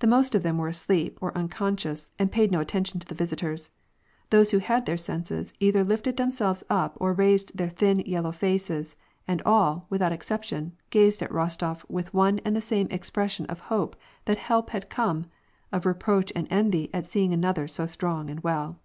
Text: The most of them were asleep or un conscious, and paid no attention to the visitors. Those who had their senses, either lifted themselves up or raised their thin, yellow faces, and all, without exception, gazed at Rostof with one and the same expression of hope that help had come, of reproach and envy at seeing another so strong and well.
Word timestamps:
The 0.00 0.06
most 0.06 0.34
of 0.34 0.42
them 0.42 0.58
were 0.58 0.68
asleep 0.68 1.16
or 1.22 1.32
un 1.34 1.48
conscious, 1.48 2.10
and 2.18 2.30
paid 2.30 2.52
no 2.52 2.60
attention 2.60 3.00
to 3.00 3.06
the 3.06 3.14
visitors. 3.14 3.70
Those 4.28 4.50
who 4.50 4.58
had 4.58 4.84
their 4.84 4.98
senses, 4.98 5.54
either 5.58 5.82
lifted 5.82 6.18
themselves 6.18 6.62
up 6.68 6.98
or 7.00 7.14
raised 7.14 7.56
their 7.56 7.70
thin, 7.70 8.00
yellow 8.00 8.30
faces, 8.30 8.94
and 9.26 9.40
all, 9.46 9.86
without 9.88 10.12
exception, 10.12 10.76
gazed 10.90 11.22
at 11.22 11.30
Rostof 11.32 11.82
with 11.88 12.12
one 12.12 12.40
and 12.44 12.54
the 12.54 12.60
same 12.60 12.88
expression 12.90 13.46
of 13.46 13.60
hope 13.72 13.96
that 14.26 14.36
help 14.36 14.68
had 14.68 14.90
come, 14.90 15.24
of 15.72 15.86
reproach 15.86 16.30
and 16.36 16.46
envy 16.50 16.90
at 16.92 17.06
seeing 17.06 17.32
another 17.32 17.66
so 17.66 17.86
strong 17.86 18.28
and 18.28 18.40
well. 18.40 18.78